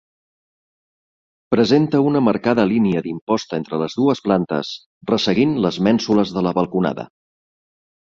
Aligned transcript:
Presenta 1.55 1.99
una 2.13 2.23
marcada 2.29 2.65
línia 2.73 3.05
d'imposta 3.09 3.59
entre 3.61 3.81
les 3.83 3.99
dues 4.01 4.25
plantes, 4.31 4.75
resseguint 5.15 5.57
les 5.69 5.83
mènsules 5.91 6.37
de 6.41 6.49
la 6.49 6.59
balconada. 6.63 7.11